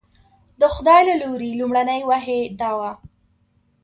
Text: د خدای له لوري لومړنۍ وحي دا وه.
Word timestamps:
د 0.61 0.63
خدای 0.75 1.01
له 1.09 1.15
لوري 1.21 1.51
لومړنۍ 1.59 2.01
وحي 2.09 2.41
دا 2.59 2.71
وه. 2.79 2.91